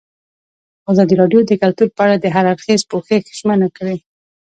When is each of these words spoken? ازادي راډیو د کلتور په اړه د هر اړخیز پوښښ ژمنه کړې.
ازادي 0.91 1.13
راډیو 1.21 1.39
د 1.45 1.51
کلتور 1.63 1.87
په 1.95 2.01
اړه 2.05 2.15
د 2.19 2.25
هر 2.35 2.45
اړخیز 2.53 2.81
پوښښ 2.91 3.23
ژمنه 3.39 3.67
کړې. 3.77 3.97